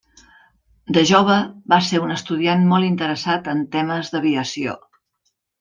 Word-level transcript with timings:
De 0.97 1.03
jove, 1.09 1.35
va 1.75 1.79
ser 1.91 2.01
un 2.07 2.15
estudiant 2.17 2.65
molt 2.73 2.89
interessat 2.89 3.53
en 3.55 3.63
temes 3.77 4.11
d'aviació. 4.17 4.79